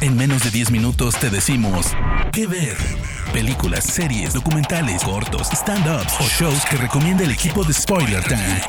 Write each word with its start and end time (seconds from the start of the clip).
En 0.00 0.16
menos 0.16 0.42
de 0.44 0.50
10 0.50 0.70
minutos 0.70 1.18
te 1.18 1.30
decimos 1.30 1.86
qué 2.32 2.46
ver. 2.46 2.76
Películas, 3.32 3.84
series, 3.84 4.34
documentales, 4.34 5.02
cortos, 5.02 5.48
stand-ups 5.50 6.14
o 6.20 6.24
shows 6.24 6.64
que 6.70 6.76
recomienda 6.76 7.24
el 7.24 7.30
equipo 7.30 7.64
de 7.64 7.72
Spoiler 7.72 8.22
Time. 8.24 8.60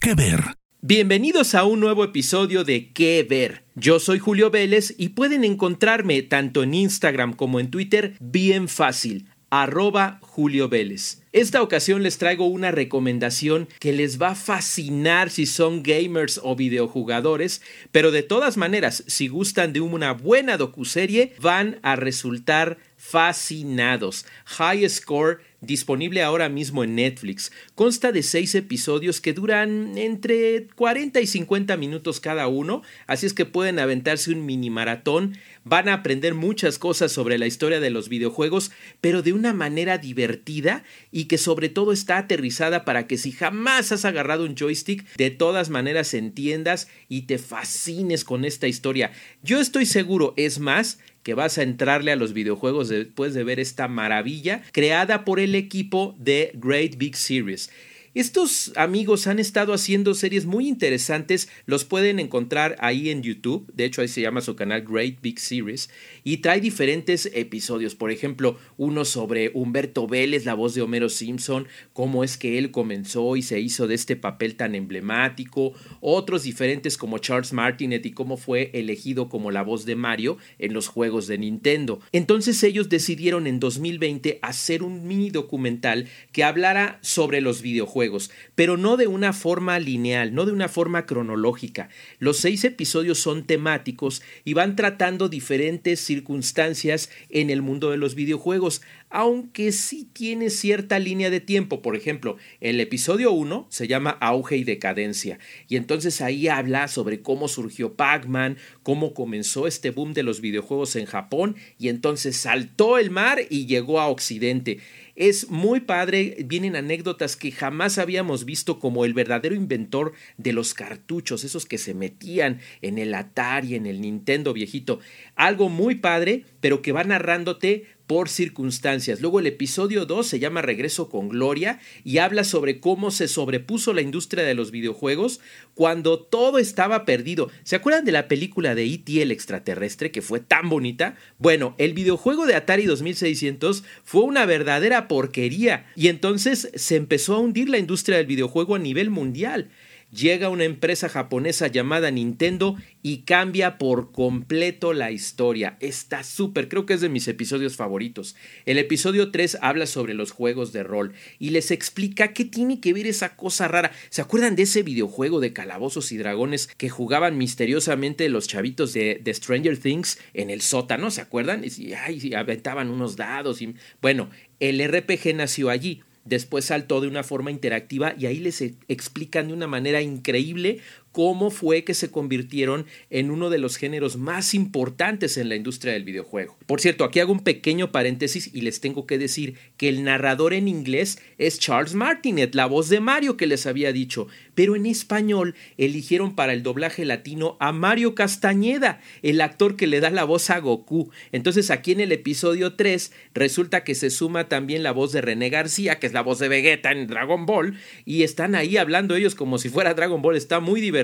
¿Qué 0.00 0.14
ver? 0.14 0.42
Bienvenidos 0.80 1.54
a 1.54 1.64
un 1.64 1.80
nuevo 1.80 2.04
episodio 2.04 2.64
de 2.64 2.92
¿Qué 2.92 3.26
ver? 3.28 3.64
Yo 3.74 4.00
soy 4.00 4.18
Julio 4.18 4.50
Vélez 4.50 4.94
y 4.96 5.10
pueden 5.10 5.44
encontrarme 5.44 6.22
tanto 6.22 6.62
en 6.62 6.74
Instagram 6.74 7.34
como 7.34 7.60
en 7.60 7.70
Twitter 7.70 8.16
bien 8.20 8.68
fácil 8.68 9.28
arroba 9.50 10.18
Julio 10.22 10.68
Vélez. 10.68 11.22
Esta 11.32 11.62
ocasión 11.62 12.02
les 12.02 12.18
traigo 12.18 12.46
una 12.46 12.70
recomendación 12.70 13.68
que 13.80 13.92
les 13.92 14.20
va 14.20 14.30
a 14.30 14.34
fascinar 14.34 15.30
si 15.30 15.46
son 15.46 15.82
gamers 15.82 16.40
o 16.42 16.56
videojugadores, 16.56 17.62
pero 17.92 18.10
de 18.10 18.22
todas 18.22 18.56
maneras, 18.56 19.04
si 19.06 19.28
gustan 19.28 19.72
de 19.72 19.80
una 19.80 20.12
buena 20.12 20.56
docuserie, 20.56 21.34
van 21.40 21.78
a 21.82 21.96
resultar 21.96 22.78
fascinados. 22.98 24.26
High 24.44 24.88
Score 24.90 25.38
disponible 25.60 26.22
ahora 26.22 26.48
mismo 26.48 26.84
en 26.84 26.94
Netflix. 26.96 27.50
Consta 27.74 28.12
de 28.12 28.22
seis 28.22 28.54
episodios 28.54 29.20
que 29.20 29.32
duran 29.32 29.98
entre 29.98 30.68
40 30.76 31.20
y 31.20 31.26
50 31.26 31.76
minutos 31.76 32.20
cada 32.20 32.46
uno, 32.46 32.82
así 33.06 33.26
es 33.26 33.34
que 33.34 33.44
pueden 33.44 33.78
aventarse 33.78 34.30
un 34.30 34.44
mini 34.46 34.70
maratón. 34.70 35.36
Van 35.64 35.88
a 35.88 35.94
aprender 35.94 36.34
muchas 36.34 36.78
cosas 36.78 37.12
sobre 37.12 37.38
la 37.38 37.46
historia 37.46 37.80
de 37.80 37.90
los 37.90 38.08
videojuegos, 38.08 38.70
pero 39.00 39.22
de 39.22 39.32
una 39.32 39.52
manera 39.52 39.98
divertida 39.98 40.84
y 41.10 41.24
que 41.24 41.38
sobre 41.38 41.68
todo 41.68 41.92
está 41.92 42.18
aterrizada 42.18 42.84
para 42.84 43.06
que 43.06 43.18
si 43.18 43.32
jamás 43.32 43.92
has 43.92 44.04
agarrado 44.04 44.44
un 44.44 44.56
joystick, 44.56 45.04
de 45.16 45.30
todas 45.30 45.70
maneras 45.70 46.14
entiendas 46.14 46.88
y 47.08 47.22
te 47.22 47.38
fascines 47.38 48.24
con 48.24 48.44
esta 48.44 48.68
historia. 48.68 49.12
Yo 49.42 49.60
estoy 49.60 49.86
seguro, 49.86 50.34
es 50.36 50.58
más, 50.58 50.98
que 51.22 51.34
vas 51.34 51.58
a 51.58 51.62
entrarle 51.62 52.12
a 52.12 52.16
los 52.16 52.32
videojuegos 52.32 52.88
después 52.88 53.34
de 53.34 53.44
ver 53.44 53.60
esta 53.60 53.88
maravilla 53.88 54.62
creada 54.72 55.24
por 55.24 55.40
el 55.40 55.54
equipo 55.54 56.14
de 56.18 56.52
Great 56.54 56.96
Big 56.96 57.16
Series. 57.16 57.70
Estos 58.18 58.72
amigos 58.74 59.28
han 59.28 59.38
estado 59.38 59.72
haciendo 59.72 60.12
series 60.12 60.44
muy 60.44 60.66
interesantes, 60.66 61.48
los 61.66 61.84
pueden 61.84 62.18
encontrar 62.18 62.74
ahí 62.80 63.10
en 63.10 63.22
YouTube, 63.22 63.72
de 63.72 63.84
hecho 63.84 64.00
ahí 64.00 64.08
se 64.08 64.20
llama 64.20 64.40
su 64.40 64.56
canal 64.56 64.82
Great 64.82 65.20
Big 65.22 65.38
Series, 65.38 65.88
y 66.24 66.38
trae 66.38 66.60
diferentes 66.60 67.30
episodios, 67.32 67.94
por 67.94 68.10
ejemplo, 68.10 68.58
uno 68.76 69.04
sobre 69.04 69.52
Humberto 69.54 70.08
Vélez, 70.08 70.46
la 70.46 70.54
voz 70.54 70.74
de 70.74 70.82
Homero 70.82 71.10
Simpson, 71.10 71.68
cómo 71.92 72.24
es 72.24 72.36
que 72.36 72.58
él 72.58 72.72
comenzó 72.72 73.36
y 73.36 73.42
se 73.42 73.60
hizo 73.60 73.86
de 73.86 73.94
este 73.94 74.16
papel 74.16 74.56
tan 74.56 74.74
emblemático, 74.74 75.74
otros 76.00 76.42
diferentes 76.42 76.96
como 76.96 77.18
Charles 77.18 77.52
Martinet 77.52 78.04
y 78.04 78.10
cómo 78.10 78.36
fue 78.36 78.72
elegido 78.74 79.28
como 79.28 79.52
la 79.52 79.62
voz 79.62 79.84
de 79.84 79.94
Mario 79.94 80.38
en 80.58 80.72
los 80.72 80.88
juegos 80.88 81.28
de 81.28 81.38
Nintendo. 81.38 82.00
Entonces 82.10 82.64
ellos 82.64 82.88
decidieron 82.88 83.46
en 83.46 83.60
2020 83.60 84.40
hacer 84.42 84.82
un 84.82 85.06
mini 85.06 85.30
documental 85.30 86.08
que 86.32 86.42
hablara 86.42 86.98
sobre 87.00 87.40
los 87.40 87.62
videojuegos 87.62 88.07
pero 88.54 88.76
no 88.76 88.96
de 88.96 89.06
una 89.06 89.32
forma 89.32 89.78
lineal, 89.78 90.34
no 90.34 90.46
de 90.46 90.52
una 90.52 90.68
forma 90.68 91.06
cronológica. 91.06 91.88
Los 92.18 92.38
seis 92.38 92.64
episodios 92.64 93.18
son 93.18 93.44
temáticos 93.44 94.22
y 94.44 94.54
van 94.54 94.76
tratando 94.76 95.28
diferentes 95.28 96.00
circunstancias 96.00 97.10
en 97.28 97.50
el 97.50 97.62
mundo 97.62 97.90
de 97.90 97.96
los 97.98 98.14
videojuegos, 98.14 98.82
aunque 99.10 99.72
sí 99.72 100.08
tiene 100.12 100.50
cierta 100.50 100.98
línea 100.98 101.30
de 101.30 101.40
tiempo. 101.40 101.82
Por 101.82 101.96
ejemplo, 101.96 102.36
el 102.60 102.80
episodio 102.80 103.32
1 103.32 103.66
se 103.70 103.88
llama 103.88 104.10
Auge 104.20 104.56
y 104.56 104.64
Decadencia, 104.64 105.38
y 105.68 105.76
entonces 105.76 106.20
ahí 106.20 106.48
habla 106.48 106.88
sobre 106.88 107.22
cómo 107.22 107.48
surgió 107.48 107.94
Pac-Man, 107.94 108.58
cómo 108.82 109.14
comenzó 109.14 109.66
este 109.66 109.90
boom 109.90 110.14
de 110.14 110.22
los 110.22 110.40
videojuegos 110.40 110.96
en 110.96 111.06
Japón, 111.06 111.56
y 111.78 111.88
entonces 111.88 112.36
saltó 112.36 112.98
el 112.98 113.10
mar 113.10 113.40
y 113.48 113.66
llegó 113.66 114.00
a 114.00 114.08
Occidente. 114.08 114.78
Es 115.16 115.50
muy 115.50 115.80
padre, 115.80 116.36
vienen 116.46 116.76
anécdotas 116.76 117.34
que 117.34 117.50
jamás 117.50 117.98
habíamos 117.98 118.44
visto 118.44 118.78
como 118.78 119.04
el 119.04 119.14
verdadero 119.14 119.56
inventor 119.56 120.12
de 120.36 120.52
los 120.52 120.74
cartuchos, 120.74 121.42
esos 121.42 121.66
que 121.66 121.76
se 121.76 121.92
metían 121.92 122.60
en 122.82 122.98
el 122.98 123.12
Atari, 123.14 123.74
en 123.74 123.86
el 123.86 124.00
Nintendo 124.00 124.52
viejito. 124.52 125.00
Algo 125.34 125.70
muy 125.70 125.96
padre, 125.96 126.44
pero 126.60 126.82
que 126.82 126.92
va 126.92 127.02
narrándote 127.02 127.97
por 128.08 128.28
circunstancias. 128.28 129.20
Luego 129.20 129.38
el 129.38 129.46
episodio 129.46 130.06
2 130.06 130.26
se 130.26 130.40
llama 130.40 130.62
Regreso 130.62 131.08
con 131.08 131.28
Gloria 131.28 131.78
y 132.02 132.18
habla 132.18 132.42
sobre 132.42 132.80
cómo 132.80 133.12
se 133.12 133.28
sobrepuso 133.28 133.92
la 133.92 134.00
industria 134.00 134.42
de 134.42 134.54
los 134.54 134.72
videojuegos 134.72 135.40
cuando 135.74 136.18
todo 136.18 136.58
estaba 136.58 137.04
perdido. 137.04 137.50
¿Se 137.62 137.76
acuerdan 137.76 138.06
de 138.06 138.12
la 138.12 138.26
película 138.26 138.74
de 138.74 138.86
E.T. 138.86 139.22
el 139.22 139.30
extraterrestre 139.30 140.10
que 140.10 140.22
fue 140.22 140.40
tan 140.40 140.70
bonita? 140.70 141.16
Bueno, 141.38 141.74
el 141.78 141.92
videojuego 141.92 142.46
de 142.46 142.56
Atari 142.56 142.86
2600 142.86 143.84
fue 144.02 144.22
una 144.22 144.46
verdadera 144.46 145.06
porquería 145.06 145.86
y 145.94 146.08
entonces 146.08 146.70
se 146.74 146.96
empezó 146.96 147.34
a 147.34 147.40
hundir 147.40 147.68
la 147.68 147.78
industria 147.78 148.16
del 148.16 148.26
videojuego 148.26 148.74
a 148.74 148.78
nivel 148.80 149.10
mundial 149.10 149.68
llega 150.10 150.48
una 150.48 150.64
empresa 150.64 151.08
japonesa 151.08 151.66
llamada 151.66 152.10
Nintendo 152.10 152.76
y 153.02 153.18
cambia 153.18 153.78
por 153.78 154.12
completo 154.12 154.92
la 154.92 155.10
historia. 155.10 155.76
Está 155.80 156.24
súper, 156.24 156.68
creo 156.68 156.86
que 156.86 156.94
es 156.94 157.00
de 157.00 157.08
mis 157.08 157.28
episodios 157.28 157.76
favoritos. 157.76 158.36
El 158.64 158.78
episodio 158.78 159.30
3 159.30 159.58
habla 159.60 159.86
sobre 159.86 160.14
los 160.14 160.32
juegos 160.32 160.72
de 160.72 160.82
rol 160.82 161.12
y 161.38 161.50
les 161.50 161.70
explica 161.70 162.32
qué 162.32 162.44
tiene 162.44 162.80
que 162.80 162.92
ver 162.92 163.06
esa 163.06 163.36
cosa 163.36 163.68
rara. 163.68 163.92
¿Se 164.10 164.22
acuerdan 164.22 164.56
de 164.56 164.62
ese 164.62 164.82
videojuego 164.82 165.40
de 165.40 165.52
calabozos 165.52 166.12
y 166.12 166.16
dragones 166.16 166.66
que 166.66 166.88
jugaban 166.88 167.38
misteriosamente 167.38 168.28
los 168.28 168.48
chavitos 168.48 168.92
de, 168.92 169.22
Stranger 169.28 169.78
Things 169.78 170.18
en 170.34 170.50
el 170.50 170.60
sótano? 170.60 171.10
¿Se 171.10 171.20
acuerdan? 171.20 171.64
Y, 171.64 171.92
ay, 171.92 172.34
aventaban 172.34 172.90
unos 172.90 173.16
dados 173.16 173.62
y 173.62 173.74
bueno, 174.00 174.30
el 174.60 174.82
RPG 174.86 175.34
nació 175.34 175.70
allí 175.70 176.02
después 176.28 176.66
saltó 176.66 177.00
de 177.00 177.08
una 177.08 177.22
forma 177.22 177.50
interactiva 177.50 178.14
y 178.18 178.26
ahí 178.26 178.38
les 178.38 178.60
explican 178.60 179.48
de 179.48 179.54
una 179.54 179.66
manera 179.66 180.02
increíble 180.02 180.80
cómo 181.12 181.50
fue 181.50 181.84
que 181.84 181.94
se 181.94 182.10
convirtieron 182.10 182.86
en 183.10 183.30
uno 183.30 183.50
de 183.50 183.58
los 183.58 183.76
géneros 183.76 184.16
más 184.16 184.54
importantes 184.54 185.36
en 185.36 185.48
la 185.48 185.56
industria 185.56 185.92
del 185.92 186.04
videojuego. 186.04 186.56
Por 186.66 186.80
cierto, 186.80 187.04
aquí 187.04 187.20
hago 187.20 187.32
un 187.32 187.42
pequeño 187.42 187.90
paréntesis 187.92 188.50
y 188.52 188.60
les 188.60 188.80
tengo 188.80 189.06
que 189.06 189.18
decir 189.18 189.56
que 189.76 189.88
el 189.88 190.04
narrador 190.04 190.52
en 190.52 190.68
inglés 190.68 191.18
es 191.38 191.58
Charles 191.58 191.94
Martinet, 191.94 192.54
la 192.54 192.66
voz 192.66 192.88
de 192.88 193.00
Mario 193.00 193.36
que 193.36 193.46
les 193.46 193.66
había 193.66 193.92
dicho, 193.92 194.28
pero 194.54 194.76
en 194.76 194.86
español 194.86 195.54
eligieron 195.76 196.34
para 196.34 196.52
el 196.52 196.62
doblaje 196.62 197.04
latino 197.04 197.56
a 197.60 197.72
Mario 197.72 198.14
Castañeda, 198.14 199.00
el 199.22 199.40
actor 199.40 199.76
que 199.76 199.86
le 199.86 200.00
da 200.00 200.10
la 200.10 200.24
voz 200.24 200.50
a 200.50 200.58
Goku. 200.58 201.10
Entonces 201.32 201.70
aquí 201.70 201.92
en 201.92 202.00
el 202.00 202.12
episodio 202.12 202.74
3 202.74 203.12
resulta 203.34 203.84
que 203.84 203.94
se 203.94 204.10
suma 204.10 204.48
también 204.48 204.82
la 204.82 204.92
voz 204.92 205.12
de 205.12 205.20
René 205.20 205.48
García, 205.50 205.98
que 205.98 206.06
es 206.06 206.12
la 206.12 206.22
voz 206.22 206.38
de 206.38 206.48
Vegeta 206.48 206.92
en 206.92 207.06
Dragon 207.06 207.46
Ball, 207.46 207.78
y 208.04 208.22
están 208.22 208.54
ahí 208.54 208.76
hablando 208.76 209.16
ellos 209.16 209.34
como 209.34 209.58
si 209.58 209.68
fuera 209.68 209.94
Dragon 209.94 210.22
Ball, 210.22 210.36
está 210.36 210.60
muy 210.60 210.80
divertido 210.80 210.97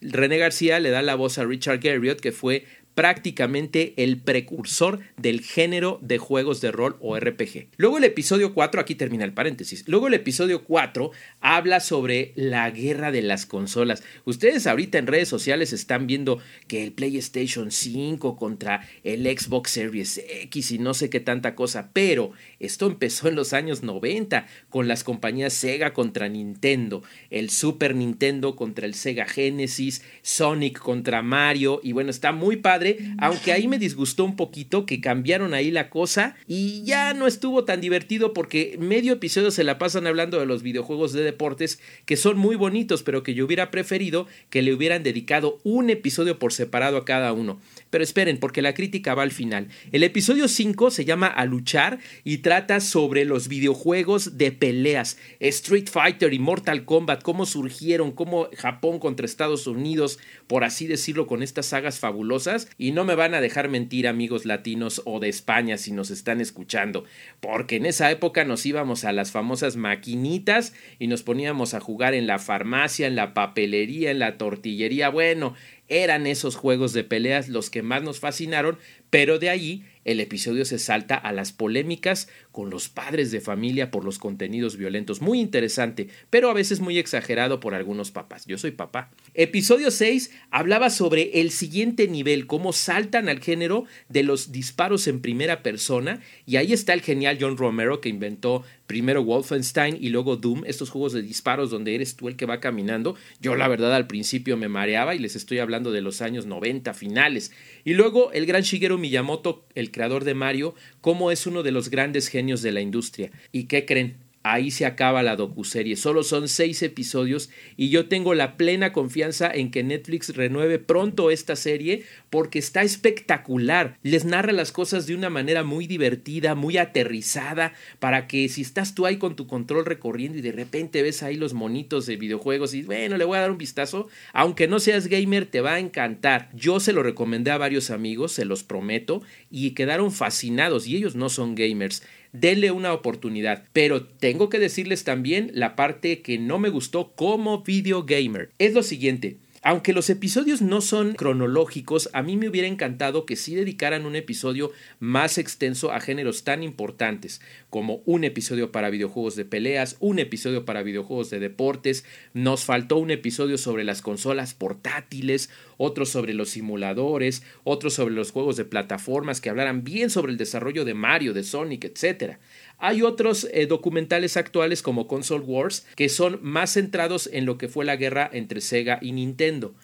René 0.00 0.38
García 0.38 0.80
le 0.80 0.90
da 0.90 1.02
la 1.02 1.14
voz 1.14 1.38
a 1.38 1.44
Richard 1.44 1.80
Garriott, 1.80 2.20
que 2.20 2.32
fue 2.32 2.64
prácticamente 2.94 3.94
el 3.96 4.20
precursor 4.20 5.00
del 5.16 5.40
género 5.40 5.98
de 6.02 6.18
juegos 6.18 6.60
de 6.60 6.70
rol 6.70 6.96
o 7.00 7.18
RPG. 7.18 7.68
Luego 7.76 7.98
el 7.98 8.04
episodio 8.04 8.54
4, 8.54 8.80
aquí 8.80 8.94
termina 8.94 9.24
el 9.24 9.32
paréntesis, 9.32 9.84
luego 9.88 10.06
el 10.06 10.14
episodio 10.14 10.64
4 10.64 11.10
habla 11.40 11.80
sobre 11.80 12.32
la 12.36 12.70
guerra 12.70 13.10
de 13.10 13.22
las 13.22 13.46
consolas. 13.46 14.02
Ustedes 14.24 14.66
ahorita 14.66 14.98
en 14.98 15.06
redes 15.06 15.28
sociales 15.28 15.72
están 15.72 16.06
viendo 16.06 16.38
que 16.68 16.84
el 16.84 16.92
PlayStation 16.92 17.70
5 17.70 18.36
contra 18.36 18.86
el 19.02 19.24
Xbox 19.24 19.70
Series 19.72 20.22
X 20.28 20.70
y 20.70 20.78
no 20.78 20.94
sé 20.94 21.10
qué 21.10 21.20
tanta 21.20 21.54
cosa, 21.54 21.90
pero 21.92 22.32
esto 22.60 22.86
empezó 22.86 23.28
en 23.28 23.34
los 23.34 23.52
años 23.52 23.82
90 23.82 24.46
con 24.70 24.86
las 24.88 25.02
compañías 25.02 25.52
Sega 25.52 25.92
contra 25.92 26.28
Nintendo, 26.28 27.02
el 27.30 27.50
Super 27.50 27.94
Nintendo 27.94 28.54
contra 28.54 28.86
el 28.86 28.94
Sega 28.94 29.26
Genesis, 29.26 30.02
Sonic 30.22 30.78
contra 30.78 31.22
Mario 31.22 31.80
y 31.82 31.92
bueno, 31.92 32.10
está 32.10 32.32
muy 32.32 32.56
padre 32.56 32.83
aunque 33.18 33.52
ahí 33.52 33.68
me 33.68 33.78
disgustó 33.78 34.24
un 34.24 34.36
poquito 34.36 34.86
que 34.86 35.00
cambiaron 35.00 35.54
ahí 35.54 35.70
la 35.70 35.90
cosa 35.90 36.36
y 36.46 36.82
ya 36.84 37.14
no 37.14 37.26
estuvo 37.26 37.64
tan 37.64 37.80
divertido 37.80 38.32
porque 38.32 38.76
medio 38.78 39.14
episodio 39.14 39.50
se 39.50 39.64
la 39.64 39.78
pasan 39.78 40.06
hablando 40.06 40.38
de 40.38 40.46
los 40.46 40.62
videojuegos 40.62 41.12
de 41.12 41.22
deportes 41.22 41.80
que 42.06 42.16
son 42.16 42.38
muy 42.38 42.56
bonitos, 42.56 43.02
pero 43.02 43.22
que 43.22 43.34
yo 43.34 43.44
hubiera 43.44 43.70
preferido 43.70 44.26
que 44.50 44.62
le 44.62 44.72
hubieran 44.72 45.02
dedicado 45.02 45.58
un 45.64 45.90
episodio 45.90 46.38
por 46.38 46.52
separado 46.52 46.96
a 46.96 47.04
cada 47.04 47.32
uno. 47.32 47.60
Pero 47.90 48.04
esperen, 48.04 48.38
porque 48.38 48.62
la 48.62 48.74
crítica 48.74 49.14
va 49.14 49.22
al 49.22 49.30
final. 49.30 49.68
El 49.92 50.02
episodio 50.02 50.48
5 50.48 50.90
se 50.90 51.04
llama 51.04 51.26
A 51.26 51.44
luchar 51.44 51.98
y 52.24 52.38
trata 52.38 52.80
sobre 52.80 53.24
los 53.24 53.48
videojuegos 53.48 54.36
de 54.36 54.52
peleas, 54.52 55.18
Street 55.40 55.88
Fighter 55.90 56.32
y 56.32 56.38
Mortal 56.38 56.84
Kombat, 56.84 57.22
cómo 57.22 57.46
surgieron, 57.46 58.12
cómo 58.12 58.48
Japón 58.56 58.98
contra 58.98 59.26
Estados 59.26 59.66
Unidos, 59.66 60.18
por 60.46 60.64
así 60.64 60.86
decirlo, 60.86 61.26
con 61.26 61.42
estas 61.42 61.66
sagas 61.66 61.98
fabulosas 61.98 62.68
y 62.78 62.92
no 62.92 63.04
me 63.04 63.14
van 63.14 63.34
a 63.34 63.40
dejar 63.40 63.68
mentir 63.68 64.08
amigos 64.08 64.44
latinos 64.44 65.02
o 65.04 65.20
de 65.20 65.28
España 65.28 65.78
si 65.78 65.92
nos 65.92 66.10
están 66.10 66.40
escuchando, 66.40 67.04
porque 67.40 67.76
en 67.76 67.86
esa 67.86 68.10
época 68.10 68.44
nos 68.44 68.66
íbamos 68.66 69.04
a 69.04 69.12
las 69.12 69.30
famosas 69.30 69.76
maquinitas 69.76 70.74
y 70.98 71.06
nos 71.06 71.22
poníamos 71.22 71.74
a 71.74 71.80
jugar 71.80 72.14
en 72.14 72.26
la 72.26 72.38
farmacia, 72.38 73.06
en 73.06 73.16
la 73.16 73.34
papelería, 73.34 74.10
en 74.10 74.18
la 74.18 74.38
tortillería. 74.38 75.08
Bueno, 75.08 75.54
eran 75.88 76.26
esos 76.26 76.56
juegos 76.56 76.92
de 76.92 77.04
peleas 77.04 77.48
los 77.48 77.70
que 77.70 77.82
más 77.82 78.02
nos 78.02 78.20
fascinaron, 78.20 78.78
pero 79.10 79.38
de 79.38 79.50
ahí 79.50 79.84
el 80.04 80.20
episodio 80.20 80.64
se 80.64 80.78
salta 80.78 81.16
a 81.16 81.32
las 81.32 81.52
polémicas 81.52 82.28
con 82.52 82.68
los 82.68 82.88
padres 82.88 83.30
de 83.30 83.40
familia 83.40 83.90
por 83.90 84.04
los 84.04 84.18
contenidos 84.18 84.76
violentos. 84.76 85.20
Muy 85.20 85.40
interesante, 85.40 86.08
pero 86.30 86.50
a 86.50 86.54
veces 86.54 86.80
muy 86.80 86.98
exagerado 86.98 87.60
por 87.60 87.74
algunos 87.74 88.10
papás. 88.10 88.44
Yo 88.46 88.58
soy 88.58 88.72
papá. 88.72 89.10
Episodio 89.34 89.90
6 89.90 90.30
hablaba 90.50 90.90
sobre 90.90 91.40
el 91.40 91.50
siguiente 91.50 92.06
nivel, 92.08 92.46
cómo 92.46 92.72
saltan 92.72 93.28
al 93.28 93.40
género 93.40 93.84
de 94.08 94.24
los 94.24 94.52
disparos 94.52 95.06
en 95.06 95.20
primera 95.20 95.62
persona. 95.62 96.20
Y 96.44 96.56
ahí 96.56 96.72
está 96.72 96.92
el 96.92 97.00
genial 97.00 97.38
John 97.40 97.56
Romero 97.56 98.00
que 98.00 98.08
inventó 98.08 98.64
primero 98.86 99.22
Wolfenstein 99.22 99.96
y 100.00 100.10
luego 100.10 100.36
Doom, 100.36 100.64
estos 100.66 100.90
juegos 100.90 101.12
de 101.12 101.22
disparos 101.22 101.70
donde 101.70 101.94
eres 101.94 102.16
tú 102.16 102.28
el 102.28 102.36
que 102.36 102.46
va 102.46 102.60
caminando. 102.60 103.16
Yo 103.40 103.56
la 103.56 103.68
verdad 103.68 103.94
al 103.94 104.06
principio 104.06 104.56
me 104.56 104.68
mareaba 104.68 105.14
y 105.14 105.18
les 105.18 105.36
estoy 105.36 105.58
hablando 105.58 105.92
de 105.92 106.00
los 106.00 106.20
años 106.20 106.46
90 106.46 106.94
finales. 106.94 107.52
Y 107.84 107.94
luego 107.94 108.32
el 108.32 108.46
gran 108.46 108.62
Shigeru 108.62 108.98
Miyamoto, 108.98 109.64
el 109.74 109.90
creador 109.90 110.24
de 110.24 110.34
Mario, 110.34 110.74
como 111.00 111.30
es 111.30 111.46
uno 111.46 111.62
de 111.62 111.72
los 111.72 111.90
grandes 111.90 112.28
genios 112.28 112.62
de 112.62 112.72
la 112.72 112.80
industria. 112.80 113.30
¿Y 113.52 113.64
qué 113.64 113.84
creen? 113.84 114.23
Ahí 114.44 114.70
se 114.70 114.86
acaba 114.86 115.22
la 115.22 115.36
docuserie. 115.36 115.96
Solo 115.96 116.22
son 116.22 116.48
seis 116.48 116.82
episodios 116.82 117.50
y 117.76 117.88
yo 117.88 118.06
tengo 118.06 118.34
la 118.34 118.56
plena 118.56 118.92
confianza 118.92 119.50
en 119.50 119.70
que 119.70 119.82
Netflix 119.82 120.36
renueve 120.36 120.78
pronto 120.78 121.30
esta 121.30 121.56
serie 121.56 122.04
porque 122.30 122.58
está 122.58 122.82
espectacular. 122.82 123.98
Les 124.02 124.26
narra 124.26 124.52
las 124.52 124.70
cosas 124.70 125.06
de 125.06 125.14
una 125.14 125.30
manera 125.30 125.64
muy 125.64 125.86
divertida, 125.86 126.54
muy 126.54 126.76
aterrizada, 126.76 127.72
para 127.98 128.28
que 128.28 128.48
si 128.50 128.60
estás 128.60 128.94
tú 128.94 129.06
ahí 129.06 129.16
con 129.16 129.34
tu 129.34 129.46
control 129.46 129.86
recorriendo 129.86 130.38
y 130.38 130.42
de 130.42 130.52
repente 130.52 131.02
ves 131.02 131.22
ahí 131.22 131.36
los 131.36 131.54
monitos 131.54 132.04
de 132.04 132.16
videojuegos 132.16 132.74
y 132.74 132.82
bueno, 132.82 133.16
le 133.16 133.24
voy 133.24 133.38
a 133.38 133.40
dar 133.40 133.50
un 133.50 133.58
vistazo, 133.58 134.08
aunque 134.34 134.68
no 134.68 134.78
seas 134.78 135.06
gamer, 135.06 135.46
te 135.46 135.62
va 135.62 135.74
a 135.74 135.80
encantar. 135.80 136.50
Yo 136.54 136.80
se 136.80 136.92
lo 136.92 137.02
recomendé 137.02 137.50
a 137.50 137.58
varios 137.58 137.90
amigos, 137.90 138.32
se 138.32 138.44
los 138.44 138.62
prometo, 138.62 139.22
y 139.50 139.70
quedaron 139.70 140.12
fascinados 140.12 140.86
y 140.86 140.96
ellos 140.96 141.14
no 141.14 141.30
son 141.30 141.54
gamers 141.54 142.02
denle 142.34 142.70
una 142.70 142.92
oportunidad. 142.92 143.64
Pero 143.72 144.04
tengo 144.04 144.50
que 144.50 144.58
decirles 144.58 145.04
también 145.04 145.50
la 145.54 145.76
parte 145.76 146.20
que 146.20 146.38
no 146.38 146.58
me 146.58 146.68
gustó 146.68 147.14
como 147.14 147.62
video 147.62 148.04
gamer. 148.04 148.50
Es 148.58 148.74
lo 148.74 148.82
siguiente. 148.82 149.38
Aunque 149.66 149.94
los 149.94 150.10
episodios 150.10 150.60
no 150.60 150.82
son 150.82 151.14
cronológicos, 151.14 152.10
a 152.12 152.20
mí 152.20 152.36
me 152.36 152.50
hubiera 152.50 152.68
encantado 152.68 153.24
que 153.24 153.34
sí 153.34 153.54
dedicaran 153.54 154.04
un 154.04 154.14
episodio 154.14 154.72
más 155.00 155.38
extenso 155.38 155.90
a 155.90 156.00
géneros 156.00 156.44
tan 156.44 156.62
importantes 156.62 157.40
como 157.70 158.02
un 158.04 158.24
episodio 158.24 158.70
para 158.70 158.90
videojuegos 158.90 159.36
de 159.36 159.46
peleas, 159.46 159.96
un 160.00 160.18
episodio 160.18 160.66
para 160.66 160.82
videojuegos 160.82 161.30
de 161.30 161.40
deportes, 161.40 162.04
nos 162.34 162.64
faltó 162.64 162.98
un 162.98 163.10
episodio 163.10 163.56
sobre 163.56 163.84
las 163.84 164.02
consolas 164.02 164.52
portátiles, 164.52 165.48
otro 165.78 166.04
sobre 166.04 166.34
los 166.34 166.50
simuladores, 166.50 167.42
otro 167.64 167.88
sobre 167.88 168.14
los 168.14 168.32
juegos 168.32 168.56
de 168.56 168.66
plataformas 168.66 169.40
que 169.40 169.48
hablaran 169.48 169.82
bien 169.82 170.10
sobre 170.10 170.30
el 170.30 170.36
desarrollo 170.38 170.84
de 170.84 170.92
Mario, 170.92 171.32
de 171.32 171.42
Sonic, 171.42 171.84
etc. 171.86 172.36
Hay 172.78 173.02
otros 173.02 173.48
eh, 173.52 173.66
documentales 173.66 174.36
actuales 174.36 174.82
como 174.82 175.06
Console 175.06 175.44
Wars 175.44 175.86
que 175.96 176.08
son 176.08 176.38
más 176.42 176.74
centrados 176.74 177.28
en 177.32 177.46
lo 177.46 177.58
que 177.58 177.68
fue 177.68 177.84
la 177.84 177.96
guerra 177.96 178.28
entre 178.32 178.60
Sega 178.60 178.98
y 179.00 179.12
Nintendo. 179.12 179.74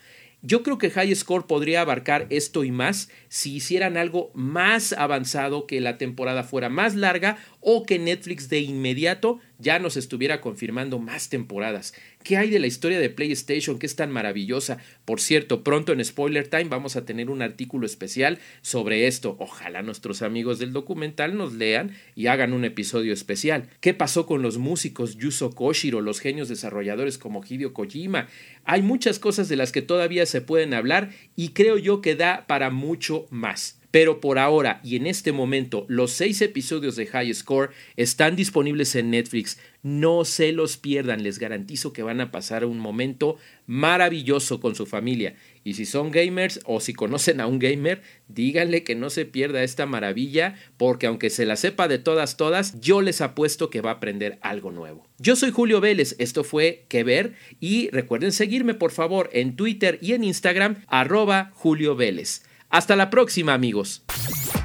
Yo 0.43 0.63
creo 0.63 0.79
que 0.79 0.91
High 0.91 1.15
Score 1.15 1.47
podría 1.47 1.83
abarcar 1.83 2.27
esto 2.31 2.65
y 2.65 2.71
más 2.71 3.11
si 3.29 3.57
hicieran 3.57 3.99
algo 3.99 4.31
más 4.33 4.95
avanzado, 4.95 5.67
que 5.67 5.83
la 5.83 5.99
temporada 5.99 6.45
fuera 6.45 6.71
más 6.71 6.95
larga 6.95 7.37
o 7.61 7.85
que 7.85 7.99
Netflix 7.99 8.49
de 8.49 8.61
inmediato 8.61 9.39
ya 9.61 9.79
nos 9.79 9.97
estuviera 9.97 10.41
confirmando 10.41 10.99
más 10.99 11.29
temporadas. 11.29 11.95
¿Qué 12.23 12.37
hay 12.37 12.51
de 12.51 12.59
la 12.59 12.67
historia 12.67 12.99
de 12.99 13.11
PlayStation 13.11 13.79
que 13.79 13.87
es 13.87 13.97
tan 13.97 14.11
maravillosa? 14.11 14.79
Por 15.05 15.21
cierto, 15.21 15.63
pronto 15.63 15.93
en 15.93 16.05
Spoiler 16.05 16.49
Time 16.49 16.65
vamos 16.65 16.97
a 16.97 17.05
tener 17.05 17.31
un 17.31 17.43
artículo 17.43 17.87
especial 17.87 18.39
sobre 18.63 19.07
esto. 19.07 19.37
Ojalá 19.39 19.83
nuestros 19.83 20.23
amigos 20.23 20.59
del 20.59 20.73
documental 20.73 21.37
nos 21.37 21.55
lean 21.55 21.97
y 22.15 22.27
hagan 22.27 22.53
un 22.53 22.65
episodio 22.65 23.13
especial. 23.13 23.69
¿Qué 23.81 23.95
pasó 23.95 24.27
con 24.27 24.43
los 24.43 24.59
músicos 24.59 25.17
Yuzo 25.17 25.51
Koshiro, 25.51 26.01
los 26.01 26.21
genios 26.21 26.49
desarrolladores 26.49 27.19
como 27.19 27.43
Hideo 27.43 27.73
Kojima? 27.73 28.29
Hay 28.65 28.83
muchas 28.83 29.19
cosas 29.19 29.49
de 29.49 29.57
las 29.57 29.73
que 29.73 29.83
todavía 29.83 30.27
se 30.27 30.41
pueden 30.41 30.75
hablar 30.75 31.11
y 31.37 31.51
creo 31.51 31.79
yo 31.79 32.01
que 32.01 32.17
da 32.17 32.47
para 32.47 32.71
mucho 32.71 33.27
más. 33.31 33.80
Pero 33.91 34.21
por 34.21 34.39
ahora 34.39 34.81
y 34.85 34.97
en 34.97 35.07
este 35.07 35.33
momento, 35.33 35.85
los 35.89 36.13
seis 36.13 36.41
episodios 36.43 36.97
de 36.97 37.07
High 37.07 37.35
Score 37.35 37.71
están 37.97 38.37
disponibles 38.37 38.95
en 38.95 39.11
Netflix. 39.11 39.59
No 39.83 40.25
se 40.25 40.53
los 40.53 40.77
pierdan, 40.77 41.23
les 41.23 41.39
garantizo 41.39 41.93
que 41.93 42.03
van 42.03 42.21
a 42.21 42.31
pasar 42.31 42.65
un 42.65 42.79
momento 42.79 43.37
maravilloso 43.67 44.61
con 44.61 44.75
su 44.75 44.87
familia. 44.87 45.35
Y 45.65 45.75
si 45.75 45.87
son 45.87 46.11
gamers 46.11 46.61
o 46.65 46.81
si 46.81 46.93
conocen 46.93 47.41
a 47.41 47.47
un 47.47 47.59
gamer, 47.59 48.03
díganle 48.29 48.85
que 48.85 48.95
no 48.95 49.11
se 49.11 49.25
pierda 49.25 49.63
esta 49.63 49.87
maravilla, 49.87 50.55
porque 50.77 51.07
aunque 51.07 51.31
se 51.31 51.47
la 51.47 51.57
sepa 51.57 51.89
de 51.89 51.99
todas, 51.99 52.37
todas, 52.37 52.81
yo 52.81 53.01
les 53.01 53.21
apuesto 53.21 53.71
que 53.71 53.81
va 53.81 53.91
a 53.91 53.95
aprender 53.95 54.39
algo 54.43 54.71
nuevo. 54.71 55.07
Yo 55.19 55.35
soy 55.35 55.51
Julio 55.51 55.81
Vélez, 55.81 56.15
esto 56.19 56.45
fue 56.45 56.85
Que 56.89 57.03
Ver, 57.03 57.35
y 57.59 57.89
recuerden 57.91 58.33
seguirme 58.33 58.75
por 58.75 58.91
favor 58.91 59.31
en 59.33 59.57
Twitter 59.57 59.99
y 60.01 60.13
en 60.13 60.25
Instagram, 60.25 60.85
arroba 60.87 61.51
Julio 61.55 61.97
Vélez. 61.97 62.43
Hasta 62.71 62.95
la 62.97 63.11
próxima, 63.11 63.53
amigos. 63.53 64.05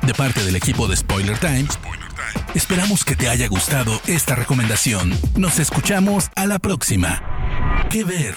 De 0.04 0.13
parte 0.13 0.44
del 0.44 0.56
equipo 0.56 0.88
de 0.88 0.96
Spoiler 0.96 1.38
Times, 1.40 1.80
esperamos 2.54 3.04
que 3.04 3.16
te 3.16 3.28
haya 3.28 3.48
gustado 3.48 4.00
esta 4.07 4.36
recomendación. 4.36 5.12
Nos 5.36 5.60
escuchamos 5.60 6.30
a 6.36 6.46
la 6.46 6.60
próxima. 6.60 7.22
¿Qué 7.90 8.04
ver? 8.04 8.36